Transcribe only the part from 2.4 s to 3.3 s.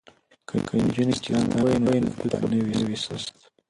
به نه وي سست.